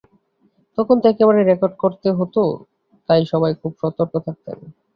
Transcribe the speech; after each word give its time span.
তখন 0.77 0.95
তো 1.01 1.05
একবারেই 1.11 1.47
রেকর্ড 1.47 1.73
করতে 1.83 2.09
হতো, 2.19 2.41
তাই 3.09 3.21
সবাই 3.31 3.51
খুব 3.61 3.71
সতর্ক 3.81 4.13
থাকতেন। 4.25 4.57